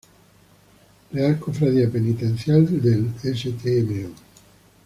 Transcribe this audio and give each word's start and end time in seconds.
Real 1.11 1.35
Cofradía 1.37 1.87
Penitencial 1.87 2.81
del 2.81 3.11
Stmo. 3.19 4.15